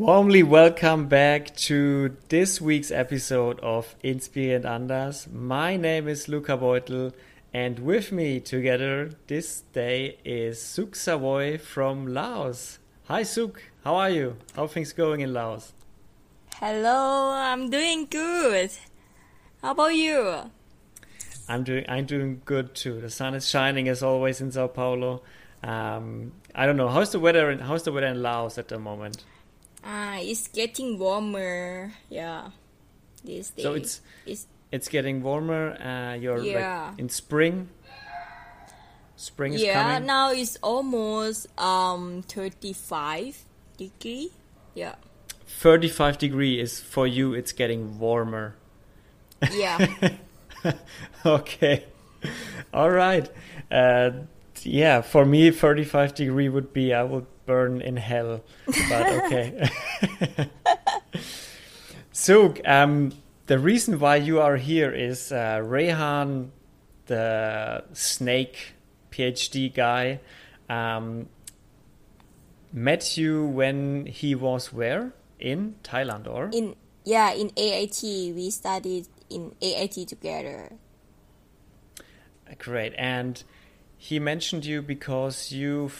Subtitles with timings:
[0.00, 5.28] Warmly welcome back to this week's episode of Inspire and Anders.
[5.30, 7.12] My name is Luca Beutel,
[7.52, 12.78] and with me together this day is Suk Savoy from Laos.
[13.08, 14.36] Hi Suk, how are you?
[14.56, 15.74] How are things going in Laos?
[16.54, 18.70] Hello, I'm doing good.
[19.60, 20.50] How about you?
[21.46, 23.02] I'm doing I'm doing good too.
[23.02, 25.20] The sun is shining as always in Sao Paulo.
[25.62, 28.78] Um, I don't know how's the weather in, how's the weather in Laos at the
[28.78, 29.24] moment.
[29.84, 31.92] Ah, it's getting warmer.
[32.08, 32.50] Yeah,
[33.24, 33.62] these days.
[33.62, 35.76] So it's it's, it's getting warmer.
[35.80, 36.90] Uh, you're yeah.
[36.90, 37.68] like in spring.
[39.16, 40.06] Spring is yeah, coming.
[40.06, 43.44] now it's almost um 35
[43.76, 44.30] degree.
[44.74, 44.94] Yeah.
[45.46, 47.34] 35 degree is for you.
[47.34, 48.54] It's getting warmer.
[49.52, 49.86] Yeah.
[51.26, 51.84] okay.
[52.72, 53.28] All right.
[53.70, 54.10] Uh,
[54.62, 58.44] yeah, for me, 35 degree would be I would burn in hell.
[58.66, 59.68] But okay.
[62.12, 63.10] so, um,
[63.46, 66.50] the reason why you are here is uh, Rehan,
[67.06, 68.74] the snake
[69.10, 70.20] PhD guy,
[70.68, 71.26] um,
[72.72, 78.00] met you when he was where in Thailand or in yeah in AIT.
[78.38, 80.70] We studied in AIT together.
[82.58, 83.42] Great and
[84.02, 85.90] he mentioned you because you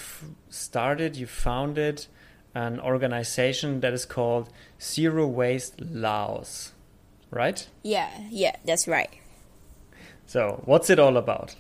[0.49, 2.07] started, you founded
[2.55, 4.49] an organization that is called
[4.81, 6.73] Zero Waste Laos,
[7.31, 7.69] right?
[7.83, 9.11] Yeah, yeah, that's right.
[10.27, 11.57] So, what's it all about?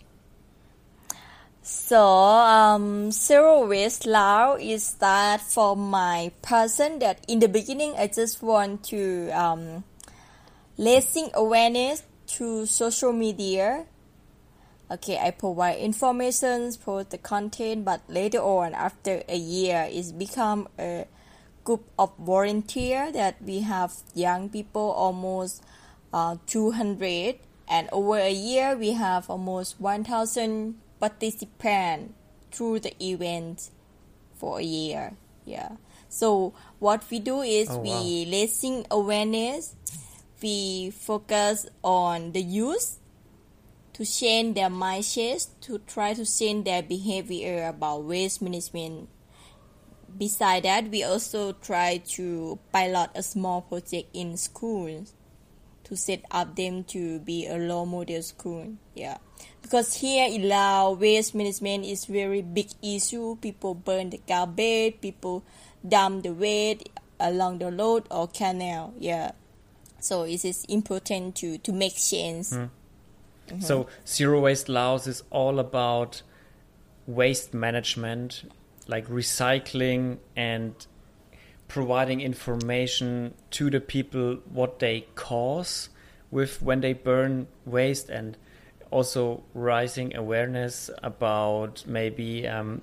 [1.60, 8.06] So, um, Zero Waste Laos is that for my person that in the beginning I
[8.06, 9.84] just want to um,
[10.78, 12.02] raising awareness
[12.38, 13.84] to social media
[14.90, 20.68] okay i provide information post the content but later on after a year it's become
[20.78, 21.06] a
[21.64, 25.62] group of volunteer that we have young people almost
[26.12, 27.36] uh, 200
[27.68, 32.12] and over a year we have almost 1000 participants
[32.50, 33.70] through the event
[34.34, 35.12] for a year.
[35.44, 35.76] Yeah.
[36.08, 37.82] So what we do is oh, wow.
[37.82, 39.74] we raising awareness.
[40.42, 42.98] We focus on the youth
[44.00, 49.10] to change their mindset, to try to change their behavior about waste management.
[50.16, 55.12] Besides that, we also try to pilot a small project in schools
[55.84, 58.72] to set up them to be a role model school.
[58.94, 59.18] Yeah,
[59.60, 63.36] because here in Laos, waste management is very big issue.
[63.36, 65.44] People burn the garbage, people
[65.86, 66.88] dump the waste
[67.20, 68.94] along the road or canal.
[68.98, 69.32] Yeah,
[69.98, 72.46] so it is important to to make change.
[72.46, 72.70] Mm
[73.50, 73.60] Mm-hmm.
[73.60, 76.22] So zero waste Laos is all about
[77.06, 78.50] waste management,
[78.86, 80.74] like recycling and
[81.68, 85.88] providing information to the people what they cause
[86.30, 88.36] with when they burn waste and
[88.90, 92.82] also raising awareness about maybe um,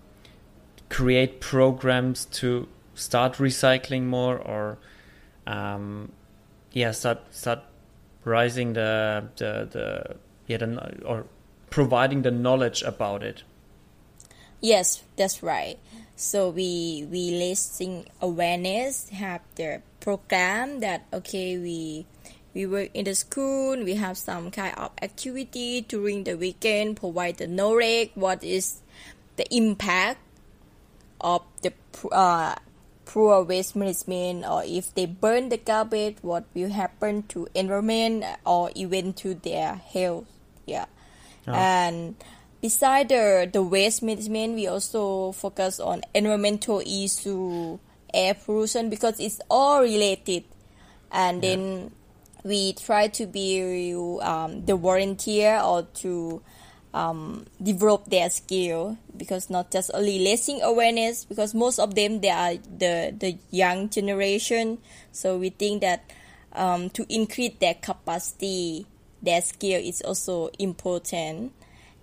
[0.90, 4.78] create programs to start recycling more or
[5.46, 6.12] um,
[6.72, 7.60] yeah start start
[8.24, 10.16] rising the the the
[10.48, 11.26] yeah, the, or
[11.70, 13.44] providing the knowledge about it.
[14.62, 15.78] Yes, that's right.
[16.16, 22.08] So we we raising awareness, have the program that okay we
[22.56, 27.38] we work in the school, we have some kind of activity during the weekend, provide
[27.38, 28.82] the knowledge, what is
[29.36, 30.18] the impact
[31.22, 31.72] of the
[32.12, 32.56] uh,
[33.06, 38.72] poor waste management or if they burn the garbage, what will happen to environment or
[38.74, 40.26] even to their health
[40.68, 40.86] yeah
[41.48, 41.54] oh.
[41.54, 42.16] and
[42.62, 47.80] beside the the waste management we also focus on environmental issue
[48.14, 50.44] air pollution because it's all related
[51.12, 51.56] and yeah.
[51.56, 51.92] then
[52.44, 56.42] we try to be um, the volunteer or to
[56.94, 62.30] um, develop their skill because not just only raising awareness because most of them they
[62.30, 64.78] are the the young generation
[65.12, 66.10] so we think that
[66.54, 68.88] um, to increase their capacity
[69.22, 71.54] their skill is also important.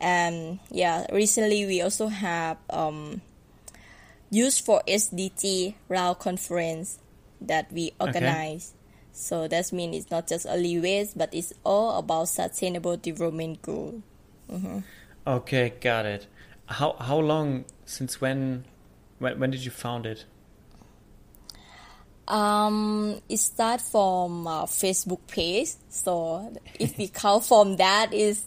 [0.00, 3.22] And yeah, recently we also have um,
[4.30, 6.98] Youth for SDG Lao conference
[7.40, 8.74] that we organize.
[8.74, 8.80] Okay.
[9.12, 14.02] So that means it's not just only waste, but it's all about sustainable development goal.
[14.50, 14.80] Mm-hmm.
[15.26, 16.26] Okay, got it.
[16.66, 18.64] How how long since when
[19.20, 20.24] when when did you found it?
[22.26, 25.70] Um, it start from uh, Facebook page.
[25.90, 28.44] So if we count from that is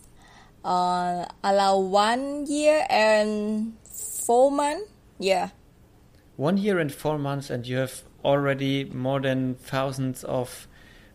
[0.66, 3.74] uh around one year and
[4.26, 4.90] four months.
[5.20, 5.50] Yeah.
[6.36, 10.68] One year and four months, and you have already more than thousands of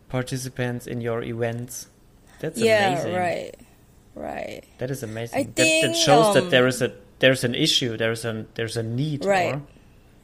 [0.09, 1.87] participants in your events.
[2.39, 3.13] That's yeah, amazing.
[3.13, 3.55] right,
[4.15, 4.63] right.
[4.79, 5.39] That is amazing.
[5.39, 7.95] I that, that think, shows that um, there is a there's an issue.
[7.95, 9.23] There's an there's a need.
[9.23, 9.55] Right.
[9.55, 9.61] Or,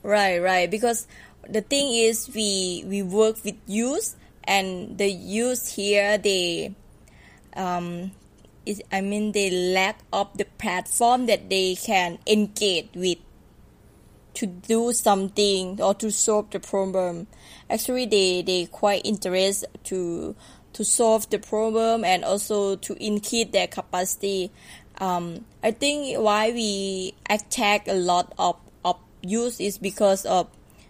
[0.01, 0.71] Right, right.
[0.71, 1.07] Because
[1.49, 6.75] the thing is, we we work with youth, and the youth here they,
[7.55, 8.11] um,
[8.65, 13.17] is I mean they lack of the platform that they can engage with
[14.35, 17.27] to do something or to solve the problem.
[17.69, 20.35] Actually, they they quite interested to
[20.73, 24.51] to solve the problem and also to increase their capacity.
[24.99, 28.55] Um, I think why we attack a lot of
[28.85, 30.47] of youth is because of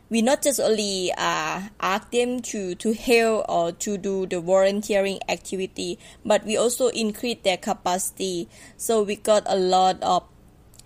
[0.10, 5.20] we not just only uh, ask them to, to help or to do the volunteering
[5.30, 8.50] activity, but we also increase their capacity.
[8.78, 10.24] So we got a lot of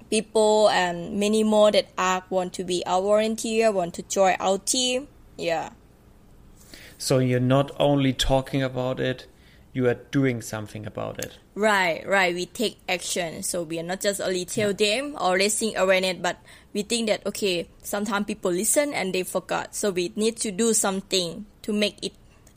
[0.10, 4.58] people and many more that ask want to be our volunteer, want to join our
[4.58, 5.08] team.
[5.38, 5.69] Yeah.
[6.98, 9.28] so you're not only talking about it,
[9.74, 11.38] you are doing something about it.
[11.56, 12.34] Right, right.
[12.34, 13.42] We take action.
[13.44, 16.38] So we are not just only tell them or raising awareness, but
[16.74, 19.75] we think that okay, sometimes people listen and they forgot.
[19.75, 22.14] So we need to do something to make it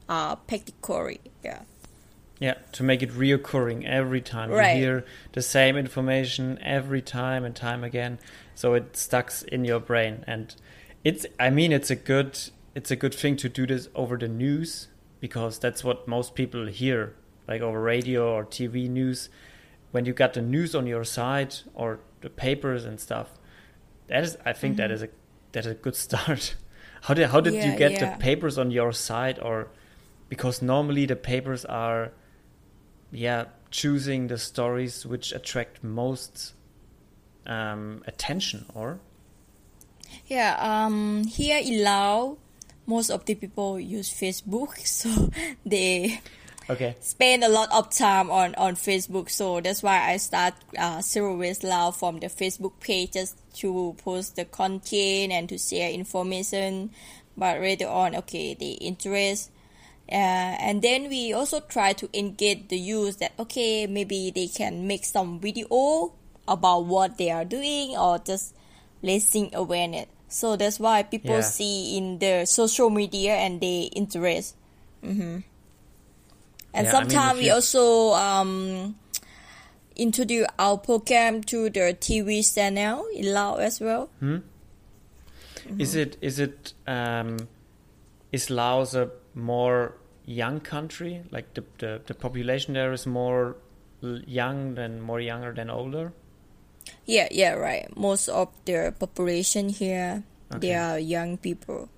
[0.08, 1.10] uh practical.
[1.42, 1.62] Yeah.
[2.38, 4.76] Yeah, to make it reoccurring every time Right.
[4.76, 8.18] you hear the same information every time and time again,
[8.54, 10.22] so it stucks in your brain.
[10.26, 10.54] And
[11.02, 12.38] it's, I mean, it's a good,
[12.74, 14.88] it's a good thing to do this over the news
[15.26, 17.16] because that's what most people hear,
[17.48, 19.28] like over radio or TV news.
[19.90, 23.28] When you got the news on your side or the papers and stuff,
[24.06, 25.08] that is, I think that is a
[25.50, 26.54] that is a good start.
[27.02, 28.04] How did how did you get yeah.
[28.04, 29.68] the papers on your side or
[30.28, 32.12] because normally the papers are
[33.10, 36.54] yeah choosing the stories which attract most
[37.46, 39.00] um, attention or
[40.26, 42.38] Yeah, um, here in Laos,
[42.86, 45.30] most of the people use Facebook, so
[45.64, 46.20] they
[46.68, 49.30] okay spend a lot of time on, on Facebook.
[49.30, 53.94] So that's why I start uh, Zero Waste Laos from the Facebook page just to
[53.98, 56.90] post the content and to share information.
[57.36, 59.50] But later on, okay, the interest.
[60.10, 64.86] Uh, and then we also try to engage the youth that okay maybe they can
[64.86, 66.12] make some video
[66.46, 68.54] about what they are doing or just
[69.02, 70.06] raising awareness.
[70.28, 71.40] So that's why people Yeah.
[71.42, 74.56] see in the social media and they interest.
[75.02, 75.38] hmm
[76.74, 78.96] And Yeah, I mean, sometimes we also um,
[79.96, 84.10] introduce our program to the TV channel in Laos as well.
[85.78, 87.48] is it is it um,
[88.32, 89.94] is Laos a more
[90.24, 93.56] young country like the, the the population there is more
[94.26, 96.12] young than more younger than older
[97.06, 97.86] Yeah, yeah, right.
[97.96, 100.68] Most of the population here, Okay.
[100.68, 101.88] they are young people.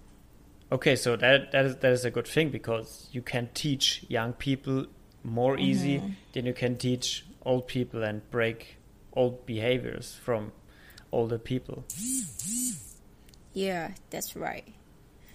[0.71, 4.35] Okay, so that that is that is a good thing because you can teach young
[4.35, 4.87] people
[5.25, 6.03] more easy
[6.35, 8.77] than you can teach old people and break
[9.15, 10.53] old behaviors from
[11.11, 11.85] older people.
[13.55, 14.75] Yeah, that's right.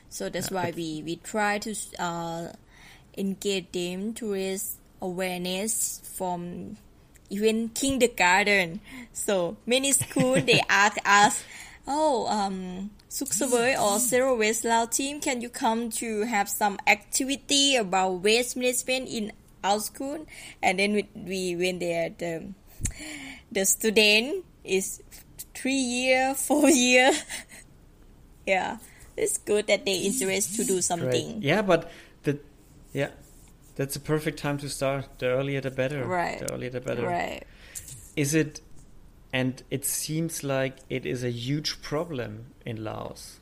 [0.09, 2.49] So that's Yeah, why we, we try to uh,
[3.17, 6.77] engage them to raise awareness from
[7.33, 8.79] even kindergarten.
[9.11, 11.43] So many school they ask us,
[11.87, 17.75] oh, um, Suksavoy or Zero Waste Lao team, can you come to have some activity
[17.75, 20.25] about waste management in our school?
[20.61, 22.53] And then we, we when they are the
[23.51, 25.01] the student is
[25.53, 27.11] three year, four year.
[28.45, 28.77] yeah,
[29.17, 31.41] it's good that they interest to do something.
[31.41, 31.89] Yeah, but
[32.23, 32.39] the
[32.93, 33.09] yeah,
[33.75, 35.19] that's a perfect time to start.
[35.19, 36.05] The earlier the better.
[36.05, 36.39] Right.
[36.39, 37.07] The earlier the better.
[37.07, 37.43] Right.
[38.15, 38.61] Is it?
[39.31, 43.39] And it seems like it is a huge problem in Laos.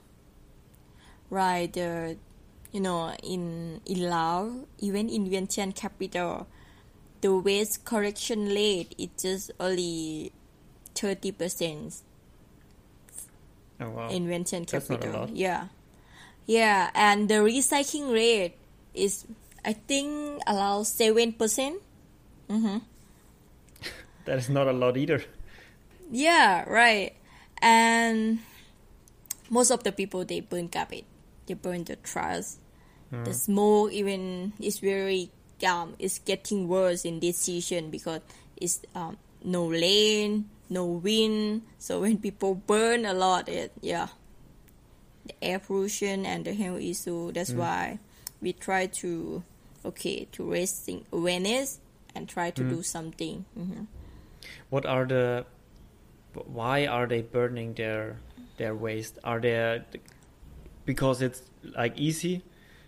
[1.30, 1.72] Right.
[1.72, 2.18] The
[2.72, 6.48] you know in in Laos, even in Vientiane capital,
[7.22, 10.32] the waste collection rate is just only
[10.96, 12.02] thirty percent
[13.80, 14.10] Oh wow.
[14.10, 15.30] in Vientiane That's not a capital.
[15.34, 15.68] Yeah,
[16.46, 18.56] yeah, and the recycling rate
[18.94, 19.26] is
[19.64, 21.82] I think around seven percent.
[22.50, 22.78] Mm-hmm.
[24.26, 25.24] that is not a lot either.
[26.12, 27.16] Yeah, right.
[27.62, 28.40] And
[29.50, 31.06] most of the people they burn garbage.
[31.46, 32.58] They burn the trash.
[33.12, 35.32] The smoke even is very
[35.68, 38.22] um it's getting worse in this season because
[38.56, 41.64] it's um no rain, no wind.
[41.78, 44.08] So when people burn a lot it yeah.
[45.26, 47.32] The air pollution and the health issue.
[47.32, 48.00] That's why
[48.42, 49.44] we try to
[49.86, 51.80] okay to raising awareness
[52.16, 53.46] and try to do something.
[53.56, 53.84] hmm
[54.70, 55.46] What are the
[56.34, 58.18] why are they burning their
[58.58, 59.20] their waste?
[59.24, 59.86] Are there
[60.86, 62.44] because it's like easy,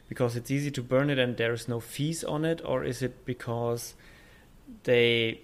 [0.10, 3.02] because it's easy to burn it and there is no fees on it, or is
[3.02, 3.94] it because
[4.84, 5.42] they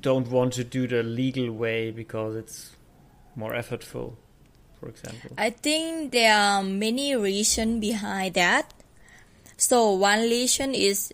[0.00, 2.76] don't want to do the legal way because it's
[3.34, 4.14] more effortful,
[4.78, 5.30] for example?
[5.38, 8.72] I think there are many reasons behind that.
[9.56, 11.12] So one reason is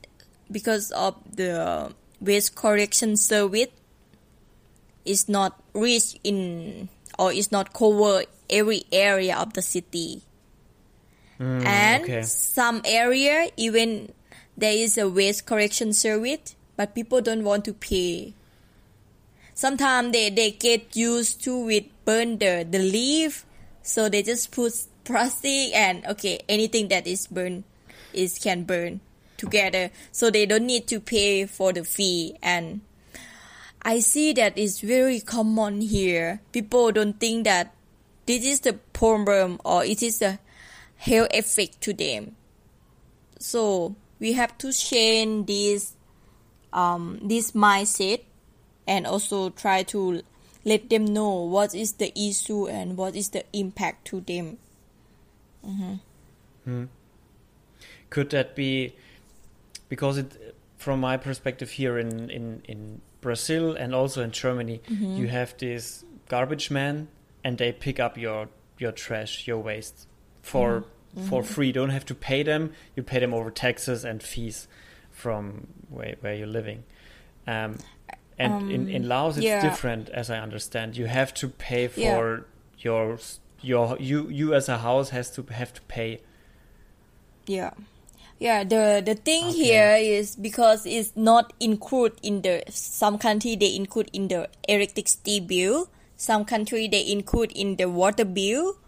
[0.50, 3.68] because of the waste collection service
[5.04, 10.22] is not reached in or is not cover every area of the city.
[11.38, 12.22] Mm, and okay.
[12.22, 14.12] some area even
[14.56, 18.34] there is a waste collection service but people don't want to pay
[19.54, 23.46] sometimes they, they get used to with burn the, the leaf
[23.82, 24.72] so they just put
[25.04, 27.62] plastic and okay anything that is burned
[28.12, 29.00] is can burn
[29.36, 29.90] together.
[30.12, 32.36] So they don't need to pay for the fee.
[32.42, 32.80] And
[33.82, 36.40] i see that it's very common here.
[36.52, 37.74] People don't think that
[38.26, 40.38] this is the problem or it is the
[40.96, 42.36] health effect to them.
[43.38, 45.94] So we have to change this
[46.72, 48.22] um, this mindset
[48.86, 50.22] and also try to
[50.64, 54.58] let them know what is the issue and what is the impact to them.
[58.10, 58.94] Could that be
[59.88, 65.16] because it, from my perspective here in, in, in Brazil and also in Germany, mm-hmm.
[65.16, 67.08] you have this garbage man
[67.44, 68.48] and they pick up your
[68.78, 70.06] your trash, your waste
[70.42, 71.28] for mm-hmm.
[71.28, 71.52] for mm-hmm.
[71.52, 71.66] free.
[71.68, 72.72] You don't have to pay them.
[72.96, 74.68] You pay them over taxes and fees
[75.10, 76.84] from where where you're living.
[77.46, 77.78] Um,
[78.38, 79.60] and in, in um, Laos, it's yeah.
[79.60, 80.96] different, as I understand.
[80.96, 82.44] You have to pay for Yeah.
[82.78, 83.18] your
[83.60, 86.20] your you you as a house has to have to pay.
[87.46, 87.72] Yeah.
[88.38, 89.58] Yeah, the the thing Okay.
[89.64, 95.40] here is because it's not include in the some country they include in the electricity
[95.40, 98.78] bill, some country they include in the water bill,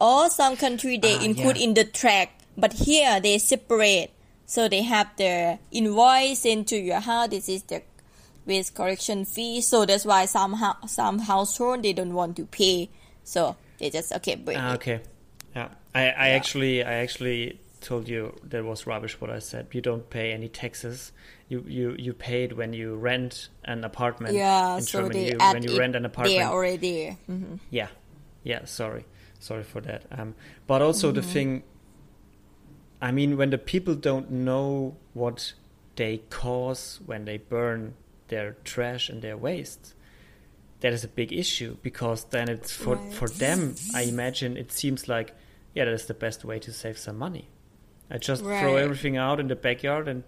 [0.00, 1.64] or some country they Ah, include yeah.
[1.64, 2.30] in the track.
[2.58, 4.10] But here they separate,
[4.46, 7.28] so they have the invoice sent to your house.
[7.30, 7.82] This is the
[8.46, 9.60] waste collection fee.
[9.60, 12.90] So that's why some hou- some household they don't want to pay,
[13.22, 14.74] so they just okay Ah, it.
[14.82, 15.00] okay.
[15.54, 15.68] Yeah.
[15.94, 19.62] I, I actually I actually told you that was rubbish what I said.
[19.76, 21.12] You don't pay any taxes.
[21.50, 25.28] You you, you paid when you rent an apartment Yeah, in so Germany.
[25.30, 26.38] You- when you rent an apartment.
[26.38, 26.98] there already.
[27.26, 27.88] hmm Yeah.
[28.52, 29.04] Yeah, sorry.
[29.38, 30.02] Sorry for that.
[30.18, 30.34] Um
[30.66, 31.20] but also Mm-hmm.
[31.20, 31.48] the thing
[33.08, 35.52] I mean when the people don't know what
[35.96, 37.94] they cause when they burn
[38.28, 39.94] their trash and their waste
[40.80, 43.14] that is a big issue because then it's for Right.
[43.18, 43.60] for them
[43.94, 45.28] i imagine it seems like
[45.74, 47.44] yeah that is the best way to save some money
[48.10, 50.24] i just throw everything out in the backyard and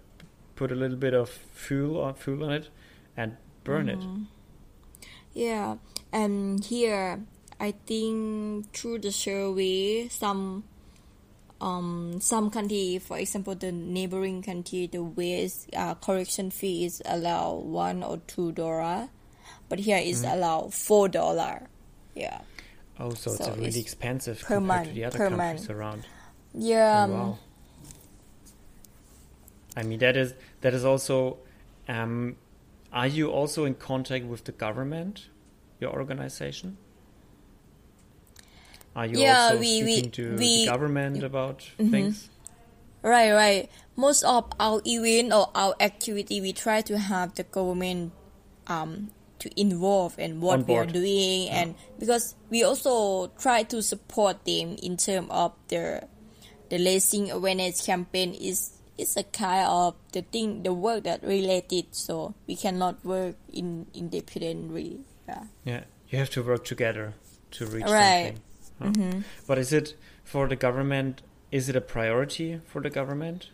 [0.57, 2.69] put a little bit of fuel on fuel on it
[3.17, 4.09] and burn it
[5.35, 5.77] Yeah,
[6.13, 7.21] and here
[7.61, 10.65] I think through the survey, some
[11.61, 17.65] um some country, for example, the neighboring country, the waste uh, correction fee is allowed
[17.65, 19.09] one or two dollar,
[19.69, 20.33] but here is Mm-hmm.
[20.35, 21.69] allowed four dollar.
[22.15, 22.41] Yeah,
[22.99, 25.69] oh so, it's So a really it's expensive per compared month, to the other countries
[25.69, 25.71] month.
[25.71, 26.07] around
[26.55, 26.93] yeah.
[26.93, 27.39] Oh, um, wow.
[29.79, 31.39] I mean that is that is also.
[31.87, 32.37] Um,
[32.93, 35.27] are you also in contact with the government,
[35.81, 36.77] your organization?
[38.97, 40.39] Are you Yeah, also we- we- speaking to we- Mm-hmm.
[40.39, 42.29] the government about things?
[43.03, 43.71] Right, right.
[43.95, 48.13] Most of our event or our activity, we try to have the government
[48.67, 54.45] um, to involve in what we are doing, and because we also try to support
[54.45, 56.03] them in terms of the
[56.71, 61.87] the raising awareness campaign is is a kind of the thing the work that related.
[61.93, 65.01] So we cannot work in independently.
[65.29, 65.45] Yeah.
[65.65, 67.15] Yeah, you have to work together
[67.53, 68.35] to reach Right.
[68.79, 69.23] something.
[69.23, 69.29] Huh.
[69.47, 71.23] But is it for the government?
[71.51, 73.51] Is it a priority for the government?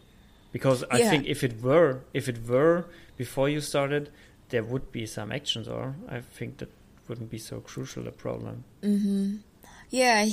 [0.53, 1.11] Because I Yeah.
[1.11, 2.87] think if it were, if it were
[3.17, 4.11] before you started,
[4.51, 6.71] there would be some actions, or I think that
[7.09, 8.65] wouldn't be so crucial a problem.
[9.91, 10.27] Yeah,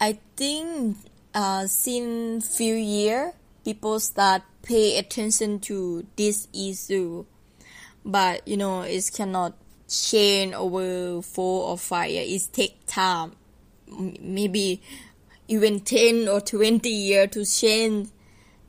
[0.00, 0.96] I think
[1.34, 3.32] uh, since few year
[3.64, 7.24] people start pay attention to this issue,
[8.04, 9.54] but you know it cannot
[9.88, 12.46] change over four or five years.
[12.46, 13.32] It take time,
[13.88, 14.82] maybe
[15.48, 18.08] even ten or twenty years to change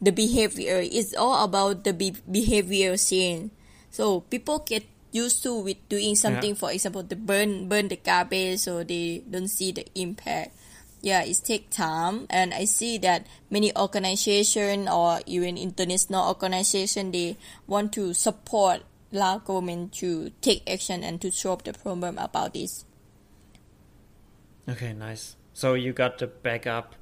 [0.02, 0.80] the behavior.
[0.84, 3.52] It's all about the be- behavior change.
[3.92, 6.56] So people get used to with doing something.
[6.56, 10.55] For example, the burn burn the garbage, so they don't see the impact.
[11.06, 17.38] Yeah, it take time, and I see that many organization or even international organization they
[17.68, 18.82] want to support
[19.12, 22.86] Lao government to take action and to solve the problem about this.
[24.68, 25.36] Okay, nice.
[25.54, 26.96] So you got the backup,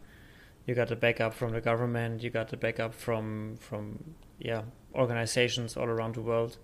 [0.66, 5.78] you got the backup from the government, you got the backup from from yeah organizations
[5.78, 6.58] all around the world,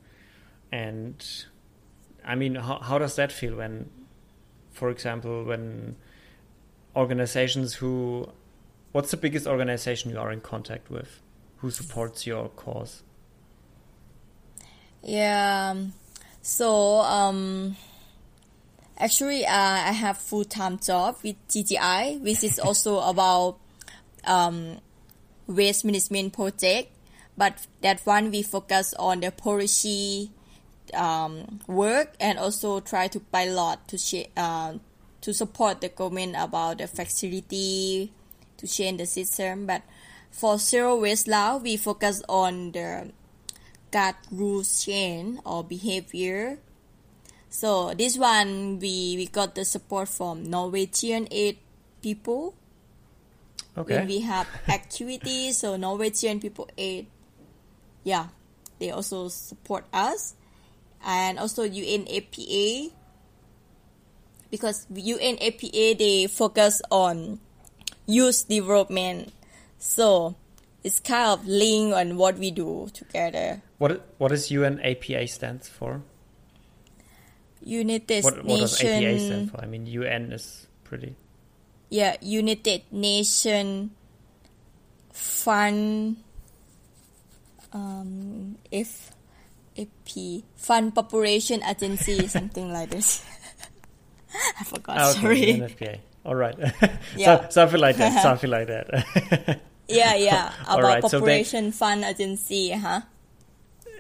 [0.74, 1.26] and
[2.26, 3.90] I mean, how how does that feel when,
[4.72, 5.96] for example, when
[7.00, 8.30] organizations who,
[8.92, 11.22] what's the biggest organization you are in contact with,
[11.58, 13.04] who supports your cause?
[15.02, 15.76] Yeah.
[16.42, 17.78] So um,
[18.98, 23.58] actually, uh, I have full time job with TGI, which is also about
[24.26, 24.78] um,
[25.48, 26.92] waste management project.
[27.38, 30.32] But that one we focus on the policy
[30.94, 34.74] um, work and also try to pilot to sh- uh,
[35.22, 38.12] to support the government about the facility
[38.58, 39.66] to change the system.
[39.66, 39.82] But
[40.32, 43.12] for zero waste Lao, we focus on the
[43.92, 46.60] gut rules change or behavior.
[47.50, 51.58] So this one we, we got the support from Norwegian aid
[52.02, 52.56] people.
[53.78, 53.98] Okay.
[53.98, 57.08] When we have activities, so Norwegian people aid,
[58.04, 58.28] yeah,
[58.78, 60.36] they also support us,
[61.06, 62.92] and also UNFPA
[64.52, 67.40] because UNFPA they focus on
[68.06, 69.32] youth development,
[69.78, 70.36] so
[70.84, 73.62] it's kind of linked on what we do together.
[73.78, 76.02] What what does UNAPA stands for?
[77.64, 79.62] United What what does APA stand for?
[79.62, 81.16] I mean, UN is pretty.
[81.90, 83.92] yeah, United Nation
[85.12, 86.18] Fund,
[87.74, 89.12] um, F,
[89.76, 93.26] FP Fund Population Agency, something like this.
[94.60, 94.98] I forgot.
[94.98, 95.42] Ah, okay, sorry.
[95.60, 96.00] UNFPA.
[96.26, 96.56] All right.
[97.16, 97.42] Yeah.
[97.42, 98.22] so, something like that.
[98.24, 99.60] Something like that.
[99.88, 103.02] Yeah, yeah, All about right, so they- Population Fund Agency, huh?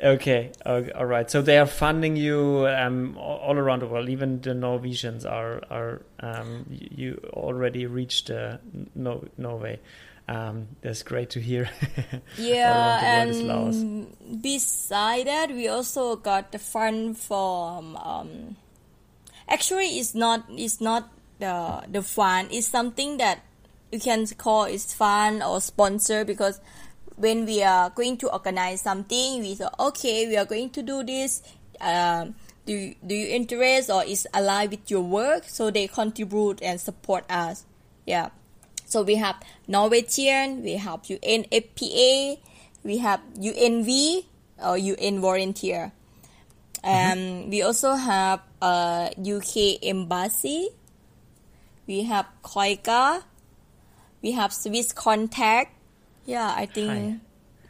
[0.01, 1.29] Okay, okay, all right.
[1.29, 4.07] So they are funding you um, all around the world.
[4.07, 8.57] Even the Norwegians are are um, you, already reached uh,
[8.95, 9.79] no, Norway.
[10.29, 11.69] Um, that's great to hear.
[12.37, 13.75] Yeah, all around the world is Laos.
[13.81, 17.97] and beside that, we also got the fund from.
[17.97, 18.55] Um,
[19.49, 20.45] actually, it's not.
[20.49, 21.09] It's not
[21.39, 22.49] the the fund.
[22.51, 23.43] It's something that
[23.91, 26.61] you can call it's fun or sponsor because
[27.15, 31.03] when we are going to organize something, we thought, okay, we are going to do
[31.03, 31.43] this.
[31.81, 32.35] Um,
[32.65, 35.43] do you, do you interest or is aligned with your work?
[35.47, 37.65] So they contribute and support us.
[38.05, 38.29] Yeah.
[38.85, 39.35] So we have
[39.67, 42.39] Norwegian, we have UNFPA,
[42.83, 44.25] we have UNV
[44.63, 45.91] or UN volunteer.
[46.83, 50.69] Um, We also have uh, UK embassy.
[51.87, 53.23] We have KOICA.
[54.21, 55.67] We have Swisscontact.
[56.25, 57.19] Yeah, I think Hi.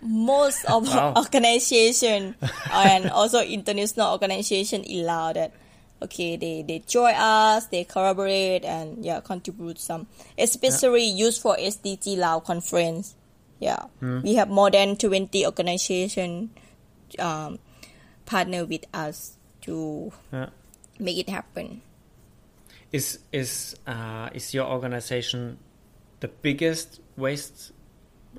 [0.01, 1.13] most of Wow.
[1.15, 2.35] organization
[2.71, 5.53] and also international organization allow that.
[6.01, 12.17] Okay, they, they join us, they collaborate and yeah, contribute some, especially Youth for SDG
[12.17, 13.15] Lao conference.
[13.59, 16.51] Yeah, we have more than twenty organization
[17.19, 17.59] um,
[18.25, 20.47] partner with us to Yeah.
[20.99, 21.81] Make it happen.
[22.91, 25.57] Is is uh, is your organization
[26.19, 27.71] the biggest waste,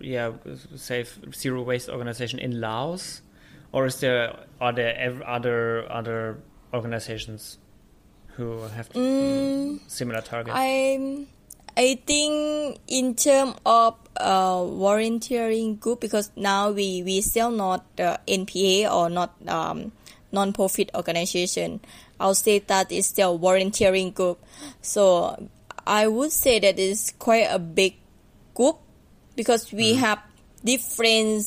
[0.00, 0.32] yeah,
[0.76, 3.22] safe zero waste organization in Laos,
[3.72, 6.38] or is there are there other other
[6.74, 7.58] organizations
[8.36, 10.54] who have mm, similar targets?
[10.54, 11.26] I
[11.76, 18.18] I think in terms of uh, volunteering group because now we we still not uh,
[18.26, 19.92] NPA or not um,
[20.32, 21.80] non-profit organization.
[22.20, 24.38] Our status is still volunteering group.
[24.82, 25.48] So
[25.86, 27.96] I would say that it's quite a big
[28.54, 28.76] group
[29.34, 30.20] because we have
[30.62, 31.46] different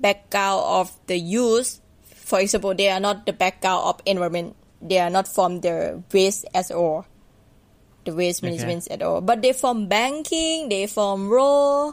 [0.00, 1.80] background of the youth.
[2.02, 4.56] For example, they are not the background of environment.
[4.82, 7.06] They are not from the waste at all
[8.04, 8.50] the waste Okay.
[8.56, 9.20] management at all.
[9.20, 11.92] But they from banking, they from raw,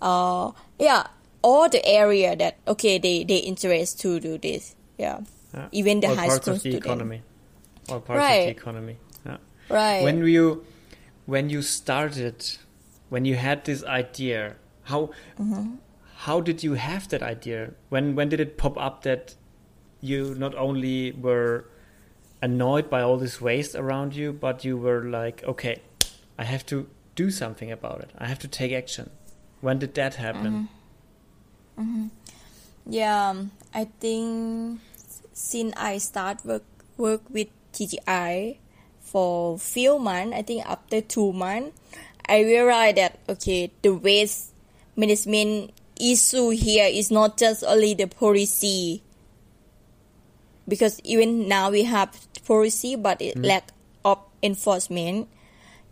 [0.00, 1.06] uh, yeah,
[1.42, 4.76] all the area that okay they they interest to do this.
[4.98, 5.20] Yeah,
[5.54, 5.68] Yeah.
[5.72, 6.84] even the high school of the student.
[6.84, 7.22] economy.
[7.90, 8.96] All parts of the economy.
[9.26, 9.36] Yeah.
[9.68, 10.02] Right.
[10.02, 10.64] When you
[11.26, 12.44] when you started,
[13.10, 15.76] when you had this idea, how Mm-hmm.
[16.26, 17.72] how did you have that idea?
[17.88, 19.34] When when did it pop up that
[20.00, 21.64] you not only were
[22.40, 25.82] annoyed by all this waste around you, but you were like, okay,
[26.38, 28.10] I have to do something about it.
[28.16, 29.10] I have to take action.
[29.60, 30.68] When did that happen?
[31.76, 32.06] Hmm.
[32.86, 34.80] Yeah, um, I think
[35.32, 36.64] since I start work
[36.96, 37.48] work with
[37.78, 38.58] TGI
[39.00, 41.78] for few months, I think after two months,
[42.28, 44.52] I realized that okay, the waste
[44.96, 49.02] management issue here is not just only the policy.
[50.66, 52.12] Because even now we have
[52.44, 53.70] policy, but it lack
[54.04, 55.28] of enforcement.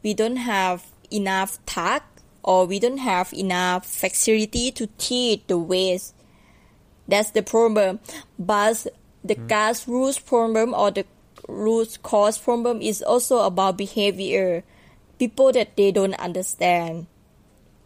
[0.03, 2.03] We don't have enough tag
[2.43, 6.15] or we don't have enough facility to treat the waste.
[7.09, 8.01] That's the problem.
[8.39, 8.87] But
[9.25, 9.49] the mm.
[9.49, 11.07] grassroots problem or the
[11.47, 14.65] root cause problem is also about behavior.
[15.19, 17.07] People that they don't understand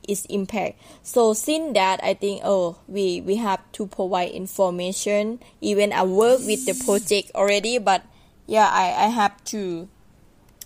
[0.09, 0.81] its impact.
[1.03, 5.41] So since that, I think oh we we have to provide information.
[5.61, 8.03] Even I work with the project already, but
[8.47, 9.89] yeah, I I have to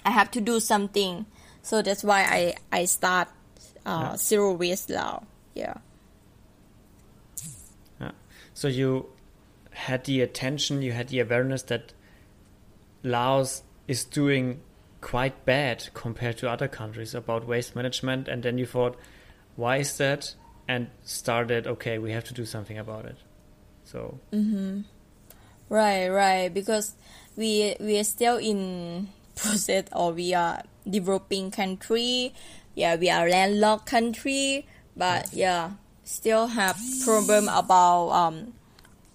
[0.04, 1.26] I have to do something.
[1.62, 3.28] So that's why I I start
[3.84, 4.16] uh, yeah.
[4.16, 4.90] zero waste.
[4.90, 5.18] Yeah.
[5.54, 5.74] Yeah.
[8.54, 9.10] So you
[9.72, 11.92] had the attention, you had the awareness that
[13.04, 14.60] Laos is doing
[15.00, 18.96] quite bad compared to other countries about waste management, and then you thought,
[19.54, 20.34] why is that?
[20.66, 23.18] And started, okay, we have to do something about it.
[23.84, 24.18] So.
[24.32, 24.80] Mm-hmm.
[25.68, 26.48] Right, right.
[26.52, 26.94] Because
[27.36, 32.32] we we are still in process, or we are developing country.
[32.74, 35.72] Yeah, we are landlocked country, but yeah,
[36.04, 38.54] still have problem about um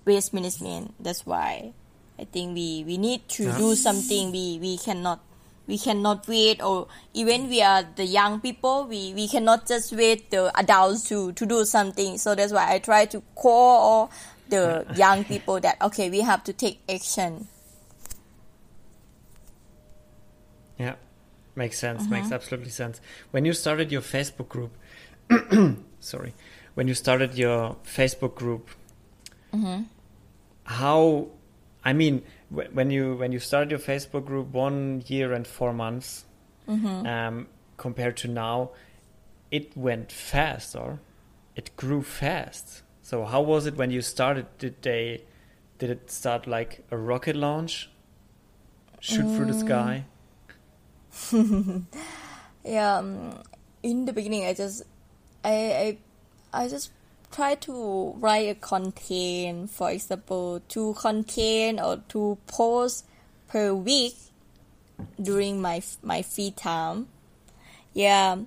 [0.06, 0.94] waste management.
[1.02, 1.74] That's why
[2.20, 4.32] I think we, we need to do something.
[4.32, 5.22] We we cannot
[5.70, 10.32] we cannot wait or even we are the young people we, we cannot just wait
[10.32, 14.12] the adults to, to do something so that's why i try to call all
[14.50, 17.48] the young people that okay we have to take action
[20.80, 20.96] yeah
[21.56, 22.14] makes sense mm-hmm.
[22.14, 24.72] makes absolutely sense when you started your facebook group
[26.00, 26.34] sorry
[26.74, 28.70] when you started your facebook group
[29.54, 29.84] mm-hmm.
[30.64, 31.28] how
[31.84, 36.26] i mean when you when you started your Facebook group one year and four months
[36.68, 37.06] mm-hmm.
[37.06, 38.72] um, compared to now,
[39.52, 41.00] it went fast or
[41.56, 42.82] it grew fast.
[43.02, 44.46] So how was it when you started?
[44.58, 45.24] Did they
[45.78, 47.90] did it start like a rocket launch?
[49.00, 49.36] Shoot mm.
[49.36, 49.66] through the mm.
[49.66, 50.06] sky?
[52.66, 53.42] yeah, um,
[53.82, 54.84] in the beginning, I just
[55.44, 55.98] I
[56.54, 56.92] I I just
[57.32, 63.04] try to write a content, for example, two content or two posts
[63.48, 64.16] per week
[65.22, 67.08] during my my free time.
[67.94, 68.38] Yeah.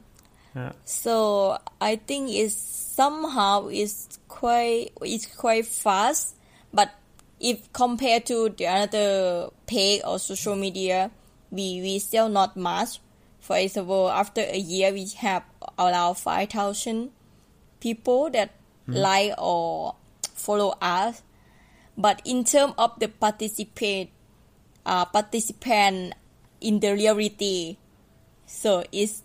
[0.54, 0.72] yeah.
[0.84, 6.36] So I think it's somehow it's quite it's quite fast,
[6.72, 6.90] but
[7.40, 11.10] if compared to the other page or social media,
[11.50, 13.00] we we still not much.
[13.40, 15.42] For example, after a year, we have
[15.78, 17.10] around five thousand
[17.80, 18.50] people that
[18.92, 19.00] mm.
[19.00, 19.94] like or
[20.34, 21.22] follow us.
[21.96, 24.10] But in terms of the participate,
[24.86, 26.14] uh, participant
[26.60, 27.76] in the reality,
[28.46, 29.22] so it's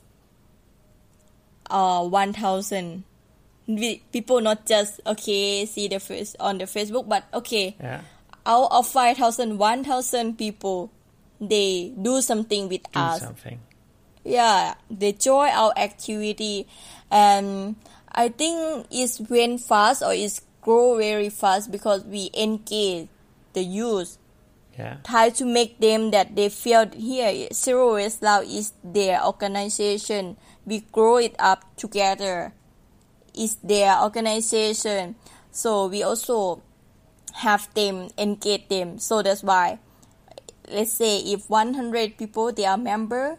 [1.69, 3.03] uh, 1,000
[4.11, 8.01] people not just okay see the face on the Facebook, but okay yeah.
[8.45, 10.91] out of 5,000, 1,000 people
[11.39, 13.21] they do something with do us.
[13.21, 13.59] Something.
[14.23, 16.67] Yeah, they join our activity
[17.09, 17.75] and
[18.17, 23.09] I think it's went fast or it's grow very fast because we engage
[23.53, 24.17] the youth.
[24.75, 24.97] Yeah.
[25.05, 30.35] Try to make them that they feel here Zero Waste Lao is their organization.
[30.65, 32.53] We grow it up together.
[33.35, 35.15] It's their organization.
[35.51, 36.63] So we also
[37.45, 38.97] have them engage them.
[38.97, 39.77] So that's why
[40.69, 43.37] let's say if 100 people they are member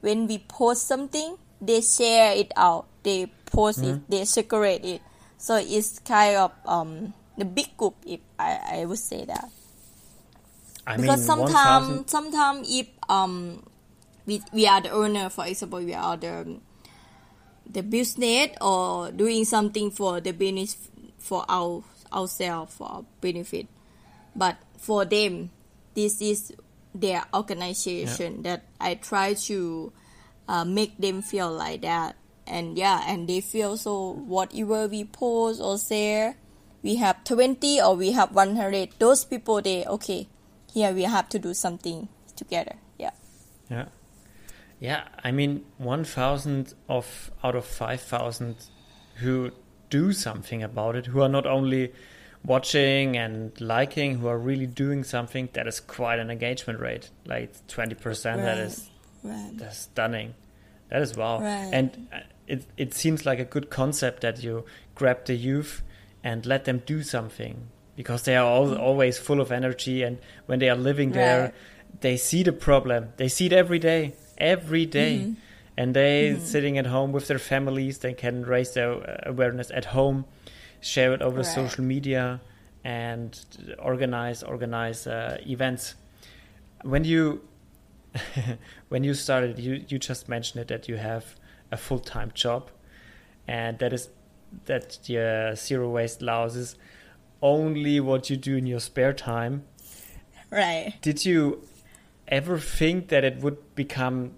[0.00, 3.96] when we post something they share it out they post mm-hmm.
[3.96, 5.02] it, they separate it.
[5.38, 9.48] So it's kind of um, the big group, if I, I would say that.
[10.86, 13.62] I because sometimes, sometimes if um,
[14.24, 16.58] we, we are the owner, for example, we are the
[17.68, 20.76] the business or doing something for the business
[21.18, 21.82] for our
[22.12, 23.66] ourselves for our benefit,
[24.34, 25.50] but for them,
[25.94, 26.52] this is
[26.94, 28.42] their organization yeah.
[28.42, 29.92] that I try to
[30.48, 32.14] uh, make them feel like that
[32.46, 36.36] and yeah and they feel so whatever we post or share
[36.82, 40.28] we have 20 or we have 100 those people they okay
[40.72, 43.10] here we have to do something together yeah
[43.70, 43.86] yeah
[44.78, 48.56] yeah i mean 1000 of out of 5000
[49.16, 49.50] who
[49.90, 51.92] do something about it who are not only
[52.44, 57.52] watching and liking who are really doing something that is quite an engagement rate like
[57.66, 58.36] 20% right.
[58.36, 58.88] that is
[59.24, 59.50] right.
[59.54, 60.34] that's stunning
[60.90, 61.70] that is wow right.
[61.72, 62.08] and
[62.46, 65.82] it it seems like a good concept that you grab the youth
[66.22, 70.58] and let them do something because they are all, always full of energy and when
[70.58, 71.54] they are living there right.
[72.00, 75.18] they see the problem they see it every day every day.
[75.18, 75.32] Mm-hmm.
[75.78, 76.44] and they mm-hmm.
[76.44, 80.24] sitting at home with their families they can raise their uh, awareness at home
[80.80, 81.46] share it over right.
[81.46, 82.40] social media
[82.84, 83.40] and
[83.78, 85.94] organize organize uh, events
[86.82, 87.40] when you
[88.88, 91.34] when you started you you just mentioned it that you have
[91.70, 92.70] a full time job,
[93.46, 94.08] and that is
[94.66, 96.76] that the zero waste Laos is
[97.42, 99.64] only what you do in your spare time.
[100.50, 100.94] Right.
[101.02, 101.66] Did you
[102.28, 104.32] ever think that it would become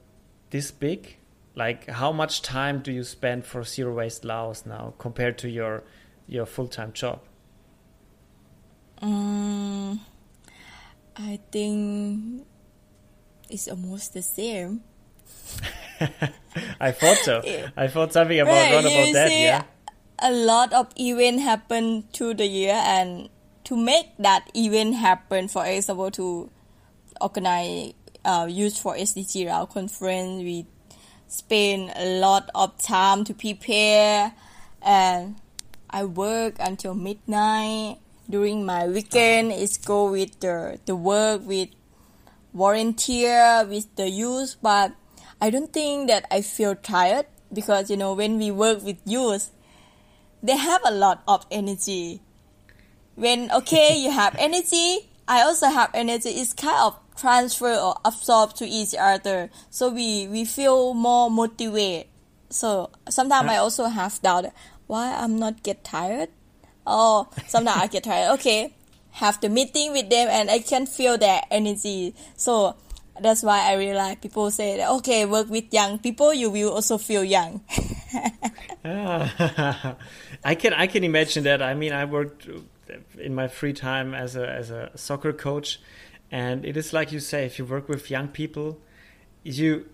[0.50, 1.16] this big?
[1.54, 5.82] Like, how much time do you spend for zero waste Laos now compared to your
[6.26, 7.20] your full time job?
[9.00, 10.00] Um,
[11.16, 12.46] I think
[13.48, 14.82] it's almost the same.
[16.80, 17.42] I thought so.
[17.76, 19.28] I thought something about Right, about that.
[19.28, 19.64] see, Yeah.
[20.20, 23.28] A lot of event happen through the year, and
[23.64, 26.50] to make that event happen, for example, to
[27.20, 27.92] organize
[28.24, 30.66] uh, Youth for SDG Lao conference, we
[31.28, 34.34] spend a lot of time to prepare,
[34.82, 35.36] and
[35.90, 37.98] I work until midnight.
[38.28, 41.70] During my weekend, it's go with the the work with
[42.52, 44.92] volunteer with the youth, but
[45.40, 49.50] I don't think that I feel tired because you know when we work with youth,
[50.42, 52.20] they have a lot of energy.
[53.14, 56.30] When okay, you have energy, I also have energy.
[56.30, 62.08] It's kind of transfer or absorb to each other, so we we feel more motivated.
[62.50, 64.46] So sometimes I also have doubt
[64.86, 66.30] why I'm not get tired.
[66.86, 68.30] Oh, sometimes I get tired.
[68.38, 68.72] Okay,
[69.12, 72.14] have the meeting with them and I can feel their energy.
[72.36, 72.76] So
[73.20, 76.98] that's why I realize people say that, okay, work with young people, you will also
[76.98, 77.62] feel young.
[78.84, 79.96] Ah,
[80.44, 81.60] I can I can imagine that.
[81.60, 82.48] I mean, I worked
[83.18, 85.80] in my free time as a as a soccer coach,
[86.30, 88.80] and it is like you say, if you work with young people,
[89.42, 89.86] you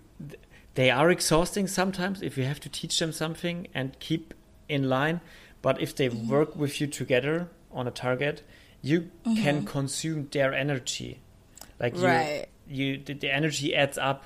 [0.75, 4.33] they are exhausting sometimes if you have to teach them something and keep
[4.69, 5.21] in line.
[5.61, 8.43] But if they work with you together on a target,
[8.81, 11.21] you can consume their energy.
[11.79, 12.45] Like you, Right.
[12.67, 14.25] You the, the energy adds up,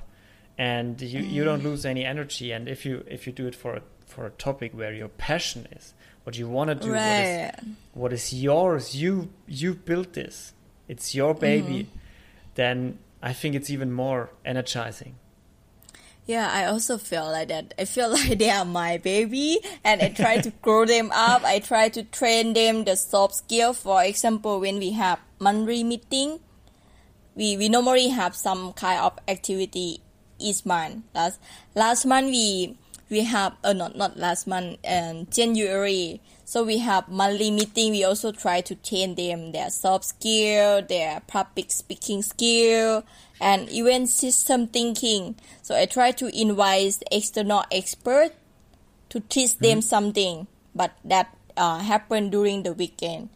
[0.57, 2.51] and you, you don't lose any energy.
[2.51, 5.67] And if you if you do it for a, for a topic where your passion
[5.71, 5.93] is,
[6.29, 7.53] what you want to do, what is right.
[7.93, 10.53] what is yours you you built this
[10.87, 11.41] it's your mm-hmm.
[11.41, 11.89] baby
[12.53, 15.15] then i think it's even more energizing
[16.29, 17.73] Yeah, I also feel like that.
[17.81, 21.41] I feel like they are my baby and I try to grow them up.
[21.41, 23.73] I try to train them the soft skill.
[23.73, 26.37] For example, when we have monthly meeting,
[27.39, 30.01] we, we normally have some kind of activity
[30.39, 31.05] each month.
[31.15, 31.39] Last
[31.73, 32.77] last month we
[33.09, 36.21] we have uh, not not last month um, January.
[36.43, 37.91] So we have monthly meeting.
[37.91, 43.05] We also try to train them their soft skill, their public speaking skill,
[43.39, 45.35] and even system thinking.
[45.61, 48.33] So I try to invite external expert
[49.09, 53.29] to teach them something, but that uh, happened during the weekend.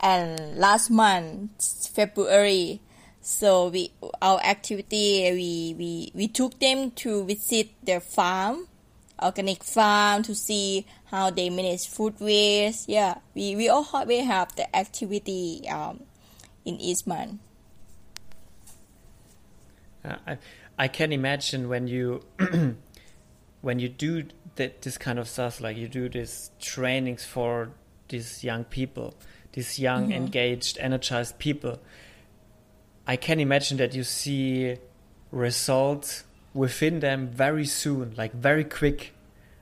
[0.00, 2.80] And last month, February,
[3.22, 8.66] so we our activity we we, we took them to visit their farm,
[9.22, 12.88] organic farm to see how they manage food waste.
[12.88, 16.00] Yeah, we we all have, we have the activity um,
[16.64, 17.38] in month.
[20.04, 20.38] Uh, I,
[20.76, 22.24] I can imagine when you
[23.60, 24.24] when you do
[24.56, 27.70] that this kind of stuff like you do these trainings for
[28.08, 29.14] these young people
[29.52, 31.78] these young engaged energized people
[33.06, 34.76] i can imagine that you see
[35.30, 39.12] results within them very soon like very quick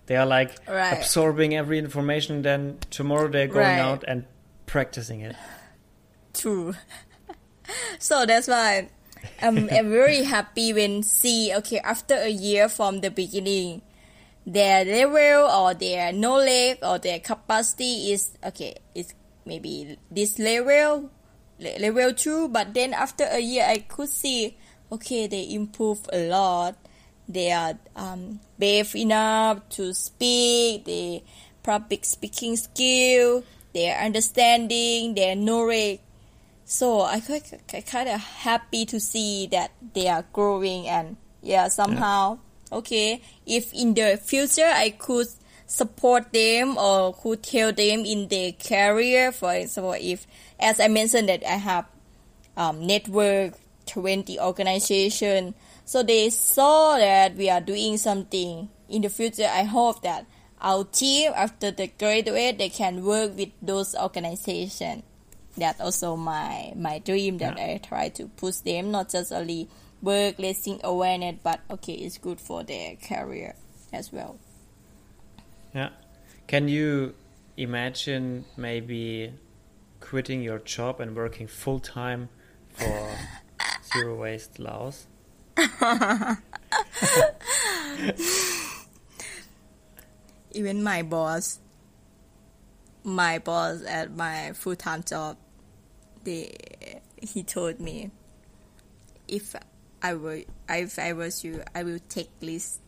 [0.07, 0.93] they are like Right.
[0.99, 3.79] absorbing every information then tomorrow they're going Right.
[3.79, 4.25] out and
[4.67, 5.37] practicing it
[6.35, 6.75] True.
[7.99, 8.89] so that's why
[9.43, 13.83] I'm, I'm very happy when see okay after a year from the beginning
[14.47, 21.11] their level or their knowledge or their capacity is okay it's maybe this level le-
[21.61, 24.57] level 2 but then after a year I could see
[24.91, 26.77] okay they improve a lot.
[27.29, 30.85] They are um, brave enough to speak.
[30.85, 31.21] Their
[31.63, 33.45] public speaking skill.
[33.73, 35.15] Their understanding.
[35.15, 36.01] Their knowledge
[36.71, 37.51] so I quite,
[37.87, 42.39] kind of happy to see that they are growing and yeah somehow
[42.71, 45.27] okay if in the future I could
[45.67, 50.29] support them or could help them in their career for example if
[50.61, 51.87] as I mentioned that I have
[52.57, 53.55] um, network
[53.87, 60.03] 20 organization so they saw that we are doing something in the future I hope
[60.03, 60.27] that
[60.61, 65.03] our team after the graduate they can work with those organizations
[65.57, 67.75] that also my my dream that Yeah.
[67.75, 69.69] I try to push them not just only
[70.03, 73.55] work raising awareness but okay it's good for their career
[73.93, 74.39] as well
[75.75, 75.91] Yeah.
[76.47, 77.15] Can you
[77.57, 79.33] imagine maybe
[80.11, 82.29] quitting your job and working full time
[82.75, 83.17] for
[83.93, 85.07] Zero Waste Laos?
[90.51, 91.61] even my boss
[93.05, 95.37] my boss at my full-time job
[96.25, 96.57] they
[97.17, 98.11] he told me
[99.29, 99.55] if
[100.03, 102.81] I were if I was you I will take list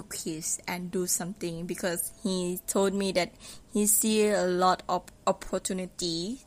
[0.00, 3.32] to kiss and do something because he told me that
[3.72, 6.40] he see a lot of opportunity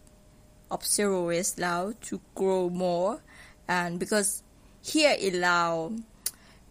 [0.71, 3.21] of zero waste Lao to grow more
[3.67, 4.43] and because
[4.81, 5.93] here in Lao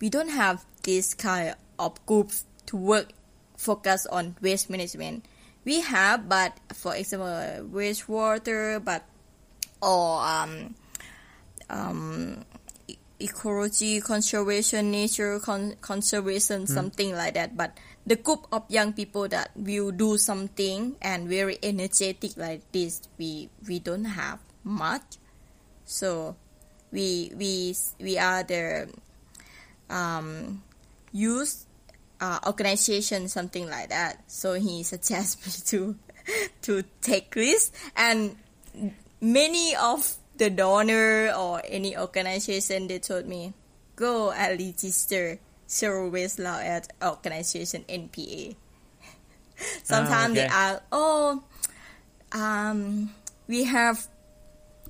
[0.00, 3.12] we don't have this kind of groups to work
[3.56, 5.24] focus on waste management.
[5.64, 7.28] We have but for example
[7.70, 9.04] wastewater but
[9.80, 10.74] or um,
[11.70, 12.44] um,
[13.22, 16.68] ecology conservation nature con- conservation mm.
[16.68, 17.56] something like that.
[17.56, 23.02] But the group of young people that will do something and very energetic like this
[23.18, 25.18] we we don't have much.
[25.84, 26.36] So
[26.90, 28.92] we we we are the
[29.88, 30.62] um,
[31.12, 31.66] youth
[32.20, 34.22] uh, organization something like that.
[34.26, 35.96] So he suggests me to
[36.62, 37.70] to take this.
[37.96, 38.36] And
[39.20, 43.54] many of the donor or any organization they told me
[43.94, 45.38] go and register
[45.70, 48.56] zero waste Lao at organization NPA.
[49.84, 50.48] Sometimes oh, okay.
[50.48, 51.44] they are, oh,
[52.32, 53.14] um,
[53.46, 54.08] we have,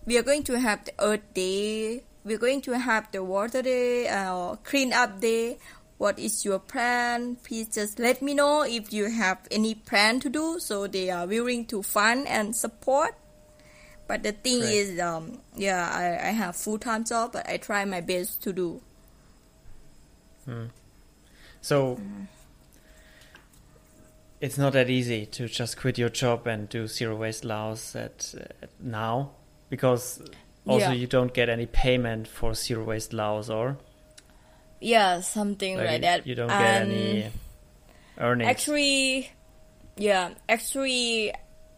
[0.07, 4.07] we are going to have the Earth Day, we're going to have the Water Day,
[4.07, 5.59] or uh, Clean Up Day.
[5.99, 7.37] What is your plan?
[7.45, 10.59] Please just let me know if you have any plan to do.
[10.59, 13.15] So they are willing to fund and support.
[14.13, 14.75] But the thing Great.
[14.75, 18.53] is, um, yeah, I, I have full time job, but I try my best to
[18.53, 18.83] do.
[20.45, 20.65] Hmm.
[21.63, 22.27] So mm.
[24.39, 28.35] it's not that easy to just quit your job and do zero waste Laos at,
[28.61, 29.31] at now
[29.71, 30.21] because
[30.67, 30.93] also yeah.
[30.93, 33.79] you don't get any payment for zero waste Laos or
[34.79, 37.31] yeah something like, like that you don't get any
[38.19, 39.31] earnings actually
[39.97, 41.33] yeah actually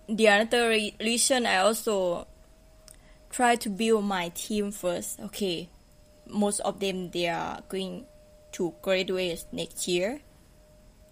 [0.08, 2.26] the other reason I also
[3.30, 5.20] try to build my team first.
[5.20, 5.68] Okay,
[6.28, 8.06] most of them they are going
[8.52, 10.20] to graduate next year,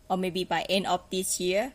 [0.09, 1.73] or maybe by end of this year.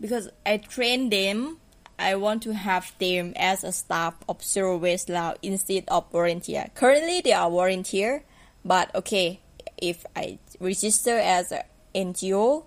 [0.00, 1.58] Because I train them,
[1.98, 6.70] I want to have them as a staff of Zero Waste Lao instead of volunteer.
[6.74, 8.24] Currently, they are volunteer,
[8.64, 9.40] but okay,
[9.78, 11.62] if I register as an
[11.94, 12.64] NGO,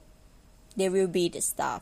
[0.77, 1.81] they will be the staff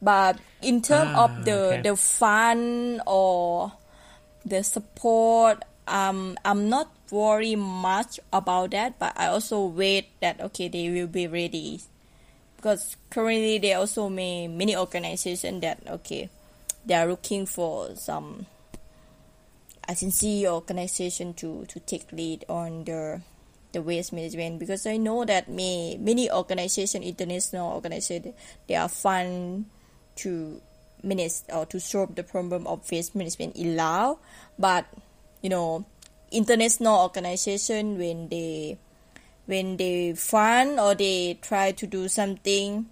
[0.00, 1.82] but in terms ah, of the okay.
[1.82, 3.72] the fun or
[4.44, 10.68] the support um i'm not worry much about that but i also wait that okay
[10.68, 11.80] they will be ready
[12.56, 16.28] because currently there also may many organizations that okay
[16.84, 18.46] they are looking for some
[19.88, 23.20] agency organization to to take lead on the
[23.72, 28.32] the waste management because I know that may many organization international organization
[28.66, 29.66] they are fund
[30.16, 30.60] to
[31.02, 34.18] manage or to solve the problem of waste management in Laos.
[34.58, 34.86] But
[35.42, 35.84] you know,
[36.30, 38.78] international organization when they
[39.46, 42.86] when they fund or they try to do something,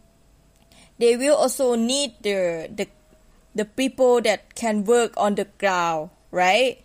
[0.98, 2.88] they will also need the the
[3.54, 6.82] the people that can work on the ground, right?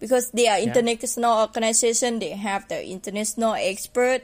[0.00, 1.40] Because they are international yeah.
[1.42, 4.22] organization, they have the international expert.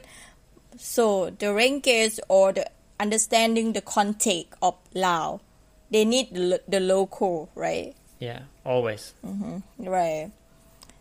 [0.77, 2.69] So the rankings or the
[3.01, 5.41] understanding the context of Lao.
[5.89, 7.95] They need the, the local, right?
[8.19, 9.13] Yeah, always.
[9.25, 9.89] Mm-hmm.
[9.89, 10.31] Right.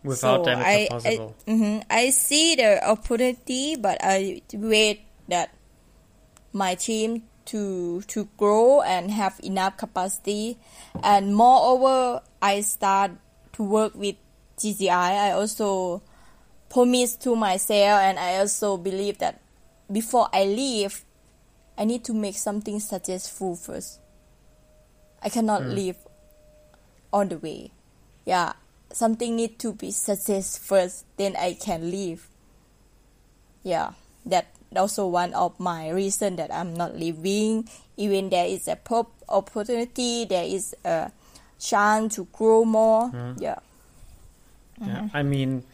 [0.02, 1.34] Without so them, it's I, not possible.
[1.46, 5.52] I, mm-hmm, I see the opportunity, but I wait that
[6.52, 10.56] my team to to grow and have enough capacity,
[11.04, 13.12] and moreover, I start
[13.52, 14.16] to work with
[14.56, 14.88] GCI.
[14.88, 16.00] I also
[16.70, 19.42] promise to myself, and I also believe that
[19.92, 21.04] before I leave,
[21.80, 24.00] I need to make something successful first.
[25.22, 25.74] I cannot mm.
[25.74, 25.96] live
[27.10, 27.70] on the way.
[28.26, 28.52] Yeah,
[28.92, 32.28] something need to be success first, then I can leave.
[33.62, 33.92] Yeah,
[34.26, 37.66] that also one of my reason that I'm not leaving.
[37.96, 41.10] Even there is a pop opportunity, there is a
[41.58, 43.10] chance to grow more.
[43.10, 43.40] Mm.
[43.40, 43.58] Yeah.
[44.80, 45.16] Yeah, mm-hmm.
[45.16, 45.64] I mean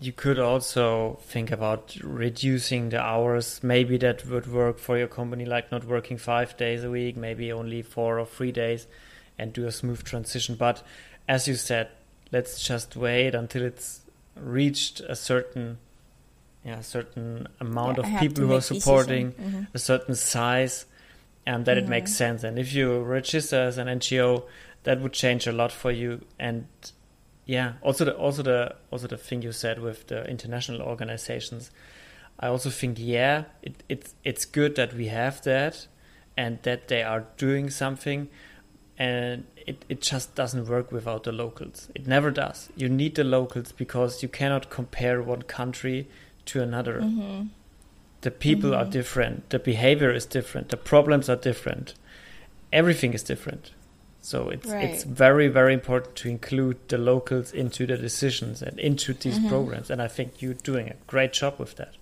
[0.00, 3.60] you could also think about reducing the hours.
[3.62, 7.50] Maybe that would work for your company, like not working five days a week, maybe
[7.50, 8.86] only four or three days,
[9.38, 10.54] and do a smooth transition.
[10.54, 10.82] But
[11.26, 11.88] as you said,
[12.30, 14.02] let's just wait until it's
[14.36, 15.78] reached a certain
[16.64, 19.62] yeah, certain amount yeah, of people who are supporting mm-hmm.
[19.72, 20.86] a certain size
[21.46, 21.86] and that mm-hmm.
[21.86, 22.44] it makes sense.
[22.44, 24.44] And if you register as an NGO,
[24.82, 26.66] that would change a lot for you and
[27.48, 31.72] yeah also the also the also the thing you said with the international organizations
[32.40, 35.88] I also think yeah, it, it's it's good that we have that,
[36.36, 38.28] and that they are doing something,
[38.96, 41.88] and it, it just doesn't work without the locals.
[41.94, 42.68] It never does.
[42.76, 46.08] You need the locals because you cannot compare one country
[46.46, 47.00] to another.
[47.00, 47.48] Mm-hmm.
[48.20, 49.50] The people are different.
[49.50, 50.68] The behavior is different.
[50.68, 51.94] The problems are different.
[52.72, 53.72] Everything is different.
[54.28, 59.14] So it's it's very very important to include the locals into the decisions and into
[59.14, 59.48] these Mm-hmm.
[59.48, 59.88] programs.
[59.90, 61.94] And I think you're doing a great job with that.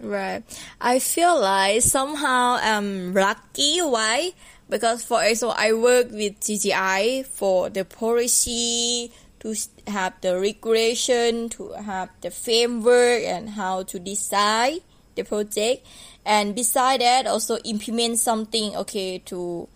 [0.00, 0.42] Right.
[0.80, 3.80] I feel like somehow I'm lucky.
[3.80, 4.32] Why?
[4.70, 9.54] Because for example, I work with CGI for the policy to
[9.86, 14.78] have the regulation, to have the framework, and how to design
[15.14, 15.84] the project.
[16.24, 18.76] And beside that, also implement something.
[18.76, 19.68] Okay, to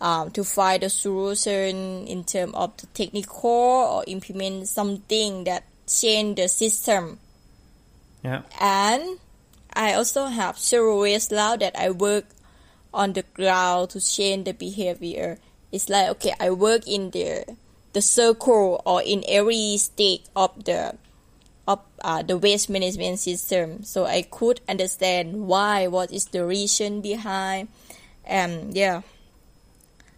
[0.00, 6.36] um, to find a solution in terms of the technical or implement something that change
[6.36, 7.18] the system
[8.24, 8.42] Yeah.
[8.60, 9.18] and
[9.72, 12.26] I also have zero waste Lao that I work
[12.92, 15.38] on the ground to change the behavior.
[15.70, 17.44] It's like okay, I work in the
[17.92, 20.94] the circle or in every state of the
[21.68, 27.00] of uh, the waste management system, so I could understand why, what is the reason
[27.00, 27.68] behind,
[28.24, 29.02] and yeah.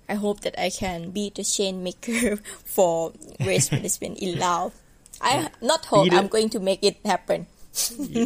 [0.09, 4.73] I hope that I can be the change maker for waste management in Laos.
[5.21, 7.47] I not hope Be the- I'm going to make it happen.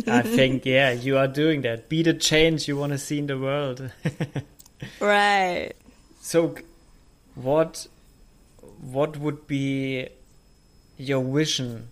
[0.08, 1.88] I think yeah, you are doing that.
[1.88, 3.90] Be the change you want to see in the world.
[5.00, 5.72] Right.
[6.20, 6.54] So,
[7.34, 7.86] what
[8.80, 10.08] what would be
[10.98, 11.88] your vision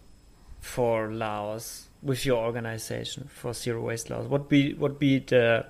[0.61, 4.27] for Laos with your organization for Zero Waste Laos?
[4.29, 5.65] What be what be the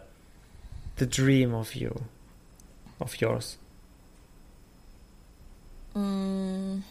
[0.96, 2.04] the dream of you
[3.00, 3.58] of yours?
[5.97, 6.82] Mm,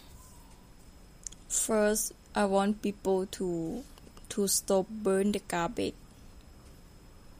[1.49, 3.83] first, I want people to
[4.29, 5.93] to stop burn the garbage.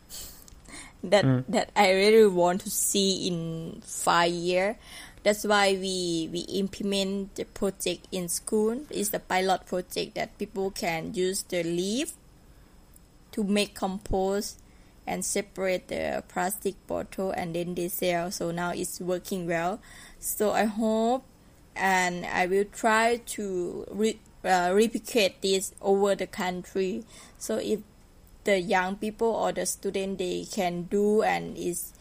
[1.03, 1.43] That Mm.
[1.49, 4.77] that I really want to see in five year.
[5.23, 8.81] That's why we we implement the project in school.
[8.89, 12.13] It's the pilot project that people can use the leaf
[13.31, 14.59] to make compost
[15.07, 18.31] and separate the plastic bottle and then they sell.
[18.31, 19.79] So now it's working well.
[20.19, 21.23] So I hope
[21.75, 27.03] and I will try to re- uh, replicate this over the country.
[27.37, 27.79] So if
[28.43, 31.93] the young people or the student they can do and is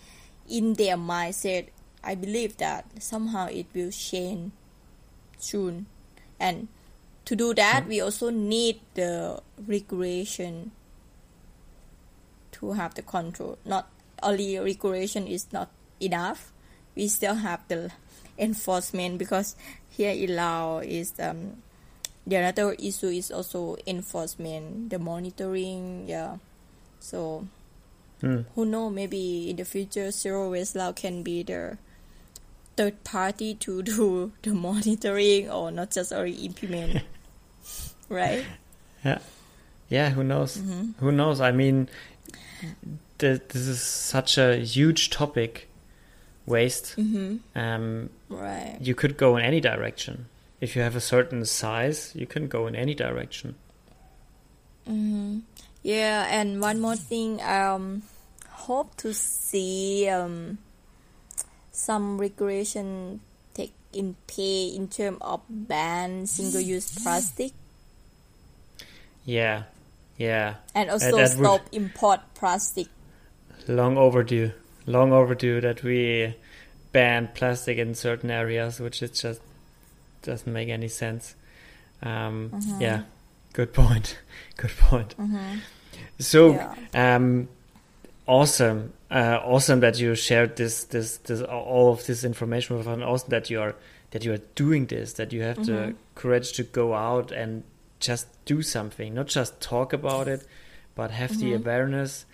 [0.48, 1.68] in their mindset,
[2.02, 4.52] I believe that somehow it will change
[5.38, 5.86] soon.
[6.38, 6.68] And
[7.24, 10.72] to do that, we also need the regulation
[12.52, 13.58] to have the control.
[13.64, 13.88] Not
[14.22, 15.70] only regulation is not
[16.00, 16.52] enough.
[16.94, 17.92] We still have the
[18.38, 19.56] enforcement because
[19.90, 21.62] here in Laos is um,
[22.26, 26.08] the another issue is also enforcement, the monitoring.
[26.08, 26.36] Yeah,
[27.00, 27.46] so
[28.20, 28.42] Hmm.
[28.54, 31.76] who know maybe in the future Zero Waste Laos can be the
[32.76, 37.02] third party to do the monitoring or not just only implement.
[38.08, 38.44] right?
[39.04, 39.18] Yeah,
[39.88, 40.10] yeah.
[40.10, 40.56] Who knows?
[40.58, 41.04] Mm-hmm.
[41.04, 41.40] Who knows?
[41.40, 41.88] I mean,
[43.18, 45.68] th- this is such a huge topic.
[46.47, 46.97] Waste.
[46.97, 47.36] Mm-hmm.
[47.59, 48.78] Um, Right.
[48.80, 50.26] you could go in any direction.
[50.61, 53.55] If you have a certain size, you can go in any direction.
[54.86, 55.40] hmm
[55.82, 58.03] Yeah, and one more thing, um,
[58.66, 60.59] hope to see um,
[61.72, 63.20] some regulation
[63.55, 67.53] take in pay in terms of ban single-use plastic
[69.24, 69.64] Yeah,
[70.16, 70.55] yeah.
[70.74, 72.86] and also that would- stop import plastic.
[73.68, 74.53] Long overdue.
[74.86, 76.34] Long overdue that we
[76.92, 79.40] ban plastic in certain areas, which is just
[80.22, 81.34] doesn't make any sense.
[82.02, 82.80] Um, Mm-hmm.
[82.82, 83.02] Yeah,
[83.52, 84.18] good point.
[84.56, 85.14] Good point.
[85.14, 85.58] hmm
[86.18, 86.74] So, Yeah.
[87.16, 87.48] um,
[88.26, 92.94] awesome, uh, awesome that you shared this, this, this, all of this information with us.
[92.94, 93.74] and Awesome that you are
[94.10, 95.14] that you are doing this.
[95.14, 95.94] That you have the Mhm.
[96.14, 97.62] courage to go out and
[97.98, 100.46] just do something, not just talk about it,
[100.94, 101.60] but have the Mhm.
[101.62, 102.26] awareness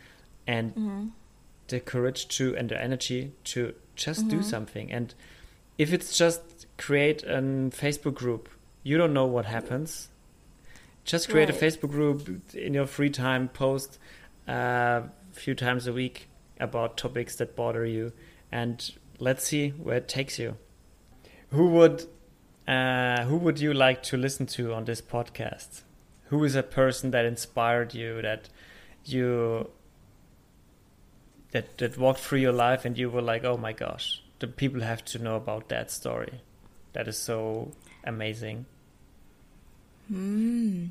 [0.46, 1.04] and hmm
[1.68, 4.44] the courage to and the energy to just do Mhm.
[4.44, 4.92] something.
[4.92, 5.14] And
[5.76, 7.40] if it's just create a
[7.70, 8.48] Facebook group,
[8.82, 10.08] you don't know what happens.
[11.04, 13.98] Just create a Facebook group in your free time, post
[14.46, 16.28] a few times a week
[16.60, 18.12] about topics that bother you,
[18.52, 20.56] and let's see where it takes you.
[21.50, 22.04] Who would
[22.66, 25.82] uh, who would you like to listen to on this podcast?
[26.26, 28.50] Who is a person that inspired you that
[29.06, 29.70] you
[31.52, 34.82] that that walked through your life and you were like, oh my gosh, the people
[34.82, 36.40] have to know about that story.
[36.92, 37.72] That is so
[38.04, 38.66] amazing.
[40.08, 40.86] Hmm.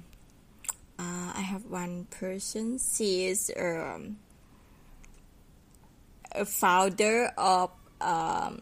[1.00, 2.78] uh, I have one person.
[2.80, 4.18] She is um,
[6.32, 8.62] a founder of um,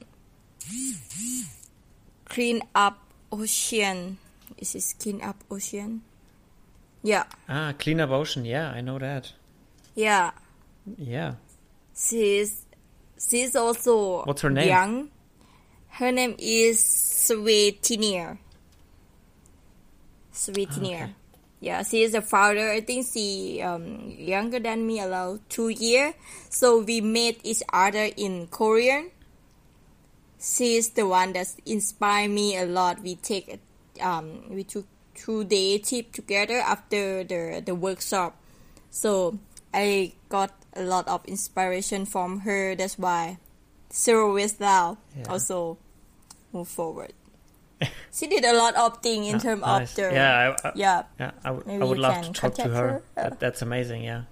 [2.25, 2.99] Clean Up
[3.31, 4.17] Ocean.
[4.57, 6.01] Is it Clean Up Ocean?
[7.03, 7.25] Yeah.
[7.49, 8.45] Ah, Clean Up Ocean.
[8.45, 9.33] Yeah, I know that.
[9.93, 10.31] Yeah.
[10.97, 11.35] Yeah.
[11.95, 12.65] She's
[13.17, 14.67] she's also What's her name?
[14.67, 15.09] young.
[15.89, 18.37] Her name is Sweetinier.
[20.33, 21.03] Sweetinier.
[21.03, 21.13] Okay.
[21.61, 22.69] Yeah, she is a founder.
[22.69, 26.13] I think she um younger than me, about two year.
[26.49, 29.11] So we met each other in Korean.
[30.39, 33.01] She is the one that inspired me a lot.
[33.01, 33.59] We take
[34.01, 34.85] um we took
[35.15, 38.35] two day trip together after the the workshop.
[38.91, 39.39] So
[39.76, 42.76] I got a lot of inspiration from her.
[42.76, 43.38] That's why
[43.91, 45.28] Zero Waste Lao Yeah.
[45.30, 45.78] also
[46.55, 47.11] move forward.
[48.15, 49.89] she did a lot of things in Ah, terms nice.
[49.91, 50.32] of the yeah,
[50.63, 52.71] I, I, yeah yeah, I, would- I would love to talk to her.
[52.71, 53.01] her.
[53.15, 54.03] That, that's amazing.
[54.03, 54.23] Yeah.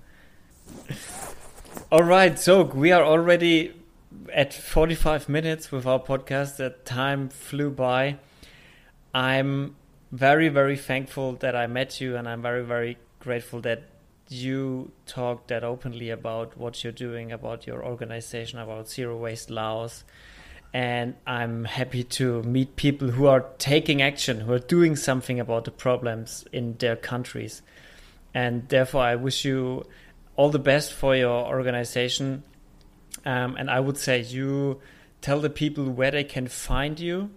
[1.92, 3.74] All right, so we are already
[4.34, 6.58] at 45 minutes with our podcast.
[6.58, 8.18] That time flew by.
[9.14, 9.76] I'm
[10.12, 13.84] very, very thankful that I met you, and I'm very, very grateful that
[14.34, 20.04] you talked that openly about what you're doing, about your organization, about Zero Waste Laos.
[20.74, 25.66] And I'm happy to meet people who are taking action, who are doing something about
[25.66, 27.62] the problems in their countries.
[28.34, 29.86] And therefore, I wish you
[30.36, 32.44] all the best for your organization.
[33.26, 34.82] Um, and I would say you
[35.22, 37.30] tell the people where they can find you,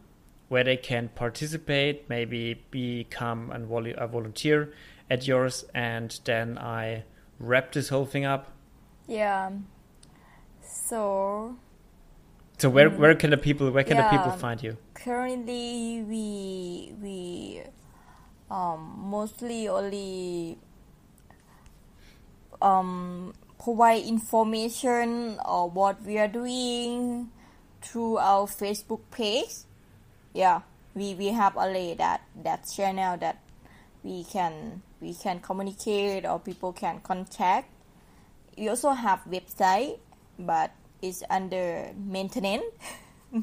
[0.49, 4.73] where they can participate, maybe become a volunteer
[5.11, 7.05] at yours, and then I
[7.39, 8.53] wrap this whole thing up.
[9.07, 9.51] yeah.
[10.63, 11.57] So
[12.59, 14.77] So where where can the people where can the people find you?
[14.95, 17.63] currently we we
[18.51, 18.81] um
[19.11, 20.59] mostly only
[22.61, 23.33] um
[23.63, 27.31] provide information or what we are doing
[27.83, 29.65] through our Facebook page.
[30.35, 30.63] Yeah,
[30.95, 33.43] we we have only that that channel that
[34.03, 37.71] we can we can communicate or people can contact.
[38.57, 39.99] We also have website,
[40.39, 40.73] but
[41.03, 42.65] it's under maintenance.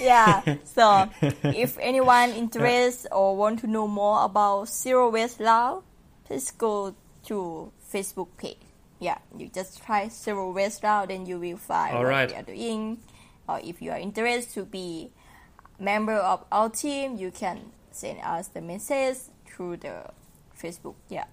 [0.00, 1.08] yeah so
[1.44, 5.82] if anyone interested or want to know more about zero waste Lao,
[6.24, 8.58] please go to facebook page
[9.00, 12.28] yeah you just try zero waste Lao, then you will find All what right.
[12.30, 12.98] we are doing
[13.48, 15.10] or if you are interested to be
[15.78, 20.04] member of our team you can send us the message through the
[20.56, 21.24] facebook yeah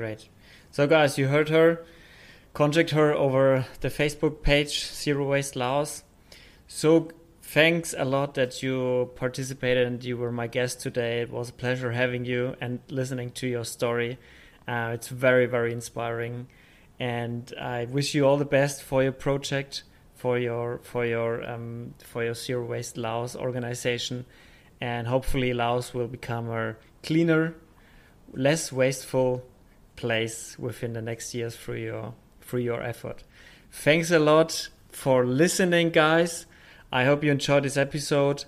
[0.00, 0.28] Great.
[0.70, 1.84] So, guys, you heard her.
[2.54, 6.04] Contact her over the Facebook page, Zero Waste Laos.
[6.68, 7.10] So,
[7.42, 11.20] thanks a lot that you participated and you were my guest today.
[11.20, 14.18] It was a pleasure having you and listening to your story.
[14.66, 16.46] Uh, it's very, very inspiring.
[16.98, 19.82] And I wish you all the best for your project,
[20.20, 24.26] for your for your um, for your Zero Waste Laos organization,
[24.78, 27.54] and hopefully Laos will become a cleaner,
[28.34, 29.42] less wasteful
[29.96, 32.12] place within the next years through your
[32.42, 33.24] through your effort.
[33.72, 36.44] Thanks a lot for listening, guys.
[36.92, 38.44] I hope you enjoyed this episode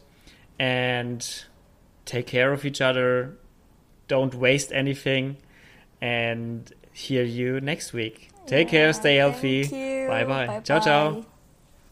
[0.58, 1.26] and
[2.04, 3.38] take care of each other.
[4.08, 5.38] Don't waste anything
[6.02, 8.28] and hear you next week.
[8.44, 9.62] Take care, stay healthy.
[10.06, 10.60] Bye bye.
[10.64, 11.31] Ciao ciao.